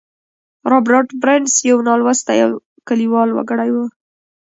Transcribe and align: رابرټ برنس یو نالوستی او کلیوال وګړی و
رابرټ 0.71 1.07
برنس 1.21 1.53
یو 1.69 1.77
نالوستی 1.87 2.39
او 2.45 2.51
کلیوال 2.87 3.29
وګړی 3.33 3.69
و 3.73 3.77